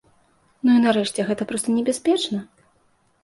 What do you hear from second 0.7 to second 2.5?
і нарэшце, гэта проста небяспечна.